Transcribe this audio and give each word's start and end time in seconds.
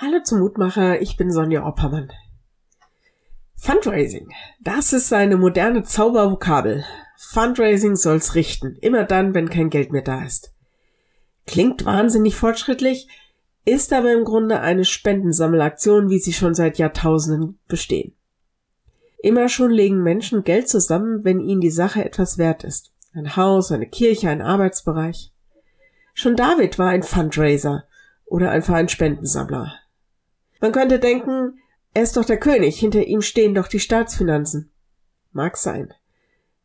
Hallo 0.00 0.20
zum 0.22 0.38
Mutmacher, 0.38 1.02
ich 1.02 1.16
bin 1.16 1.32
Sonja 1.32 1.66
Oppermann. 1.66 2.12
Fundraising, 3.56 4.28
das 4.60 4.92
ist 4.92 5.12
eine 5.12 5.36
moderne 5.36 5.82
Zaubervokabel. 5.82 6.84
Fundraising 7.16 7.96
soll's 7.96 8.36
richten, 8.36 8.76
immer 8.80 9.02
dann, 9.02 9.34
wenn 9.34 9.50
kein 9.50 9.70
Geld 9.70 9.90
mehr 9.90 10.02
da 10.02 10.24
ist. 10.24 10.54
Klingt 11.48 11.84
wahnsinnig 11.84 12.36
fortschrittlich, 12.36 13.08
ist 13.64 13.92
aber 13.92 14.12
im 14.12 14.22
Grunde 14.22 14.60
eine 14.60 14.84
Spendensammelaktion, 14.84 16.10
wie 16.10 16.20
sie 16.20 16.32
schon 16.32 16.54
seit 16.54 16.78
Jahrtausenden 16.78 17.58
bestehen. 17.66 18.14
Immer 19.20 19.48
schon 19.48 19.72
legen 19.72 20.04
Menschen 20.04 20.44
Geld 20.44 20.68
zusammen, 20.68 21.24
wenn 21.24 21.40
ihnen 21.40 21.60
die 21.60 21.72
Sache 21.72 22.04
etwas 22.04 22.38
wert 22.38 22.62
ist. 22.62 22.92
Ein 23.14 23.34
Haus, 23.34 23.72
eine 23.72 23.88
Kirche, 23.88 24.30
ein 24.30 24.42
Arbeitsbereich. 24.42 25.32
Schon 26.14 26.36
David 26.36 26.78
war 26.78 26.90
ein 26.90 27.02
Fundraiser 27.02 27.82
oder 28.26 28.52
einfach 28.52 28.74
ein 28.74 28.88
Spendensammler. 28.88 29.74
Man 30.60 30.72
könnte 30.72 30.98
denken, 30.98 31.58
er 31.94 32.02
ist 32.02 32.16
doch 32.16 32.24
der 32.24 32.38
König, 32.38 32.78
hinter 32.78 33.04
ihm 33.04 33.22
stehen 33.22 33.54
doch 33.54 33.68
die 33.68 33.80
Staatsfinanzen. 33.80 34.70
Mag 35.32 35.56
sein. 35.56 35.92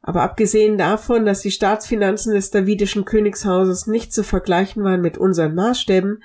Aber 0.00 0.22
abgesehen 0.22 0.78
davon, 0.78 1.24
dass 1.24 1.42
die 1.42 1.50
Staatsfinanzen 1.50 2.34
des 2.34 2.50
davidischen 2.50 3.04
Königshauses 3.04 3.86
nicht 3.86 4.12
zu 4.12 4.24
vergleichen 4.24 4.82
waren 4.82 5.00
mit 5.00 5.16
unseren 5.16 5.54
Maßstäben, 5.54 6.22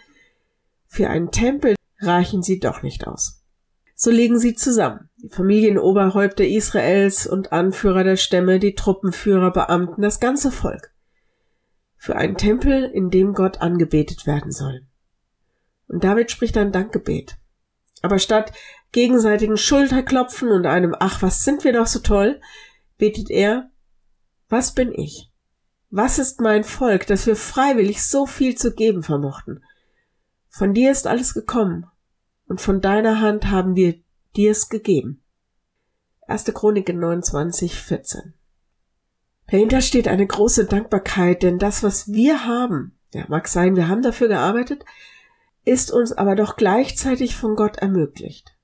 für 0.87 1.09
einen 1.09 1.31
Tempel 1.31 1.75
reichen 1.99 2.41
sie 2.41 2.59
doch 2.59 2.81
nicht 2.81 3.07
aus. 3.07 3.43
So 3.95 4.11
legen 4.11 4.39
sie 4.39 4.55
zusammen, 4.55 5.09
die 5.17 5.29
Familienoberhäupter 5.29 6.45
Israels 6.45 7.27
und 7.27 7.51
Anführer 7.51 8.03
der 8.03 8.15
Stämme, 8.15 8.59
die 8.59 8.75
Truppenführer, 8.75 9.51
Beamten, 9.51 10.01
das 10.01 10.19
ganze 10.19 10.51
Volk. 10.51 10.93
Für 11.97 12.15
einen 12.15 12.37
Tempel, 12.37 12.83
in 12.83 13.09
dem 13.09 13.33
Gott 13.33 13.59
angebetet 13.59 14.27
werden 14.27 14.51
soll. 14.51 14.85
Und 15.87 16.03
David 16.03 16.29
spricht 16.29 16.57
ein 16.57 16.71
Dankgebet. 16.71 17.37
Aber 18.01 18.19
statt 18.19 18.53
gegenseitigen 18.91 19.57
Schulterklopfen 19.57 20.49
und 20.49 20.65
einem 20.65 20.95
Ach, 20.99 21.21
was 21.21 21.43
sind 21.43 21.63
wir 21.63 21.73
doch 21.73 21.87
so 21.87 21.99
toll, 21.99 22.39
betet 22.97 23.29
er, 23.29 23.69
was 24.49 24.73
bin 24.73 24.93
ich? 24.93 25.29
Was 25.89 26.19
ist 26.19 26.41
mein 26.41 26.63
Volk, 26.63 27.07
dass 27.07 27.25
wir 27.27 27.35
freiwillig 27.35 28.03
so 28.03 28.25
viel 28.25 28.55
zu 28.55 28.73
geben 28.73 29.03
vermochten? 29.03 29.63
Von 30.49 30.73
dir 30.73 30.91
ist 30.91 31.07
alles 31.07 31.33
gekommen, 31.33 31.85
und 32.47 32.61
von 32.61 32.81
deiner 32.81 33.19
Hand 33.21 33.49
haben 33.49 33.75
wir 33.75 33.99
dir 34.35 34.51
es 34.51 34.69
gegeben. 34.69 35.21
1. 36.27 36.45
Chronik 36.45 36.93
29, 36.93 37.75
14. 37.75 38.33
Dahinter 39.49 39.81
steht 39.81 40.07
eine 40.07 40.27
große 40.27 40.65
Dankbarkeit, 40.65 41.43
denn 41.43 41.57
das, 41.57 41.83
was 41.83 42.11
wir 42.11 42.45
haben, 42.45 42.97
ja, 43.13 43.23
mag 43.29 43.47
sein, 43.47 43.75
wir 43.75 43.87
haben 43.87 44.01
dafür 44.01 44.27
gearbeitet, 44.27 44.83
ist 45.67 45.91
uns 45.91 46.13
aber 46.13 46.35
doch 46.35 46.55
gleichzeitig 46.55 47.35
von 47.35 47.55
Gott 47.55 47.77
ermöglicht. 47.77 48.55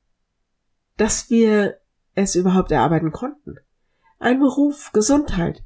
Dass 0.97 1.29
wir 1.29 1.77
es 2.15 2.35
überhaupt 2.35 2.71
erarbeiten 2.71 3.11
konnten. 3.11 3.57
Ein 4.19 4.39
Beruf, 4.39 4.91
Gesundheit, 4.93 5.63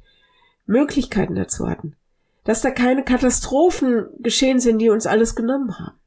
Möglichkeiten 0.66 1.36
dazu 1.36 1.68
hatten. 1.68 1.96
Dass 2.44 2.62
da 2.62 2.70
keine 2.70 3.04
Katastrophen 3.04 4.08
geschehen 4.18 4.58
sind, 4.58 4.78
die 4.78 4.88
uns 4.88 5.06
alles 5.06 5.36
genommen 5.36 5.78
haben. 5.78 5.98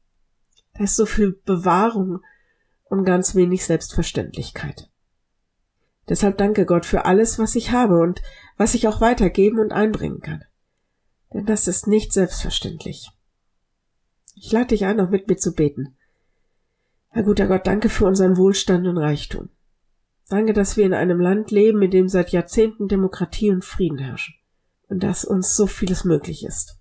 Da 0.74 0.84
ist 0.84 0.96
so 0.96 1.06
viel 1.06 1.40
Bewahrung 1.44 2.20
und 2.84 3.04
ganz 3.04 3.34
wenig 3.34 3.64
Selbstverständlichkeit. 3.64 4.90
Deshalb 6.08 6.36
danke 6.36 6.66
Gott 6.66 6.84
für 6.84 7.04
alles, 7.04 7.38
was 7.38 7.54
ich 7.54 7.70
habe 7.70 8.00
und 8.00 8.20
was 8.56 8.74
ich 8.74 8.88
auch 8.88 9.00
weitergeben 9.00 9.60
und 9.60 9.72
einbringen 9.72 10.20
kann. 10.20 10.44
Denn 11.32 11.46
das 11.46 11.68
ist 11.68 11.86
nicht 11.86 12.12
selbstverständlich. 12.12 13.10
Ich 14.34 14.52
lade 14.52 14.68
dich 14.68 14.84
ein, 14.84 14.96
noch 14.96 15.10
mit 15.10 15.28
mir 15.28 15.36
zu 15.36 15.54
beten. 15.54 15.96
Herr 17.08 17.22
guter 17.22 17.46
Gott, 17.46 17.66
danke 17.66 17.88
für 17.88 18.06
unseren 18.06 18.36
Wohlstand 18.36 18.86
und 18.86 18.98
Reichtum. 18.98 19.50
Danke, 20.28 20.54
dass 20.54 20.76
wir 20.76 20.86
in 20.86 20.94
einem 20.94 21.20
Land 21.20 21.50
leben, 21.50 21.82
in 21.82 21.90
dem 21.90 22.08
seit 22.08 22.30
Jahrzehnten 22.30 22.88
Demokratie 22.88 23.50
und 23.50 23.64
Frieden 23.64 23.98
herrschen. 23.98 24.34
Und 24.88 25.02
dass 25.02 25.24
uns 25.24 25.54
so 25.54 25.66
vieles 25.66 26.04
möglich 26.04 26.44
ist. 26.44 26.78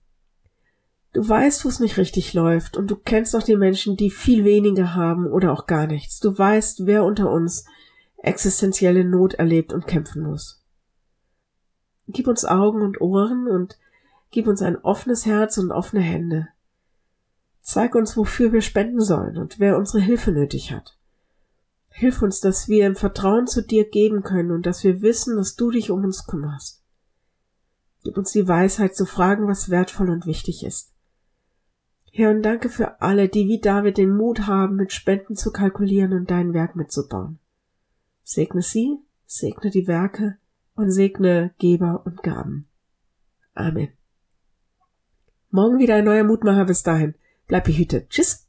Du 1.13 1.27
weißt, 1.27 1.65
wo 1.65 1.69
es 1.69 1.81
nicht 1.81 1.97
richtig 1.97 2.33
läuft, 2.33 2.77
und 2.77 2.89
du 2.89 2.95
kennst 2.95 3.35
auch 3.35 3.43
die 3.43 3.57
Menschen, 3.57 3.97
die 3.97 4.09
viel 4.09 4.45
weniger 4.45 4.95
haben 4.95 5.27
oder 5.27 5.51
auch 5.51 5.67
gar 5.67 5.85
nichts. 5.85 6.19
Du 6.19 6.37
weißt, 6.37 6.85
wer 6.85 7.03
unter 7.03 7.29
uns 7.29 7.65
existenzielle 8.17 9.03
Not 9.03 9.33
erlebt 9.33 9.73
und 9.73 9.87
kämpfen 9.87 10.23
muss. 10.23 10.63
Gib 12.07 12.27
uns 12.27 12.45
Augen 12.45 12.81
und 12.81 13.01
Ohren 13.01 13.47
und 13.47 13.77
gib 14.31 14.47
uns 14.47 14.61
ein 14.61 14.77
offenes 14.77 15.25
Herz 15.25 15.57
und 15.57 15.71
offene 15.71 16.01
Hände, 16.01 16.47
Zeig 17.71 17.95
uns, 17.95 18.17
wofür 18.17 18.51
wir 18.51 18.59
spenden 18.59 18.99
sollen 18.99 19.37
und 19.37 19.57
wer 19.57 19.77
unsere 19.77 20.03
Hilfe 20.03 20.33
nötig 20.33 20.73
hat. 20.73 20.97
Hilf 21.87 22.21
uns, 22.21 22.41
dass 22.41 22.67
wir 22.67 22.85
im 22.85 22.97
Vertrauen 22.97 23.47
zu 23.47 23.63
dir 23.63 23.89
geben 23.89 24.23
können 24.23 24.51
und 24.51 24.65
dass 24.65 24.83
wir 24.83 25.01
wissen, 25.01 25.37
dass 25.37 25.55
du 25.55 25.71
dich 25.71 25.89
um 25.89 26.03
uns 26.03 26.27
kümmerst. 26.27 26.83
Gib 28.03 28.17
uns 28.17 28.33
die 28.33 28.45
Weisheit 28.45 28.93
zu 28.93 29.05
fragen, 29.05 29.47
was 29.47 29.69
wertvoll 29.69 30.09
und 30.09 30.25
wichtig 30.25 30.65
ist. 30.65 30.91
Herr, 32.11 32.31
und 32.31 32.41
danke 32.41 32.67
für 32.67 32.99
alle, 32.99 33.29
die 33.29 33.47
wie 33.47 33.61
David 33.61 33.97
den 33.97 34.17
Mut 34.17 34.47
haben, 34.47 34.75
mit 34.75 34.91
Spenden 34.91 35.37
zu 35.37 35.53
kalkulieren 35.53 36.11
und 36.11 36.29
dein 36.29 36.53
Werk 36.53 36.75
mitzubauen. 36.75 37.39
Segne 38.21 38.63
sie, 38.63 38.97
segne 39.25 39.71
die 39.71 39.87
Werke 39.87 40.37
und 40.75 40.91
segne 40.91 41.53
Geber 41.57 42.01
und 42.05 42.21
Gaben. 42.21 42.67
Amen. 43.53 43.93
Morgen 45.51 45.79
wieder 45.79 45.95
ein 45.95 46.03
neuer 46.03 46.25
Mutmacher 46.25 46.65
bis 46.65 46.83
dahin. 46.83 47.15
Bleib 47.51 47.65
behütet. 47.65 48.09
Tschüss. 48.09 48.47